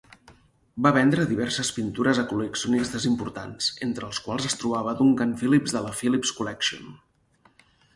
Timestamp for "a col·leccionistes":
2.23-3.07